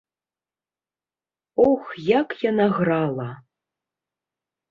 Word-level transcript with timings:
Ох, 1.67 1.85
як 2.21 2.33
яна 2.45 2.67
грала! 2.79 3.27